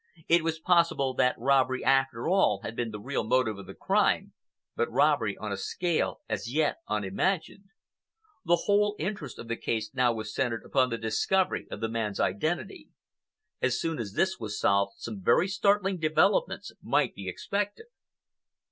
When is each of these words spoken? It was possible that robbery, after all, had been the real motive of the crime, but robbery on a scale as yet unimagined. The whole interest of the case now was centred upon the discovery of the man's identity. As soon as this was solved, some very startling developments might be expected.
It 0.27 0.43
was 0.43 0.57
possible 0.57 1.13
that 1.13 1.37
robbery, 1.37 1.83
after 1.83 2.27
all, 2.27 2.61
had 2.63 2.75
been 2.75 2.89
the 2.89 2.99
real 2.99 3.23
motive 3.23 3.59
of 3.59 3.67
the 3.67 3.75
crime, 3.75 4.33
but 4.75 4.91
robbery 4.91 5.37
on 5.37 5.51
a 5.51 5.57
scale 5.57 6.21
as 6.27 6.51
yet 6.51 6.77
unimagined. 6.87 7.65
The 8.43 8.61
whole 8.65 8.95
interest 8.97 9.37
of 9.37 9.47
the 9.47 9.55
case 9.57 9.93
now 9.93 10.11
was 10.11 10.33
centred 10.33 10.65
upon 10.65 10.89
the 10.89 10.97
discovery 10.97 11.67
of 11.69 11.81
the 11.81 11.87
man's 11.87 12.19
identity. 12.19 12.89
As 13.61 13.79
soon 13.79 13.99
as 13.99 14.13
this 14.13 14.39
was 14.39 14.59
solved, 14.59 14.93
some 14.97 15.21
very 15.21 15.47
startling 15.47 15.99
developments 15.99 16.71
might 16.81 17.13
be 17.13 17.29
expected. 17.29 17.85